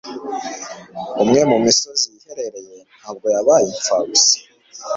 [1.23, 4.35] umwe mu misozi yiherereye ntabwo yabaye impfabusa.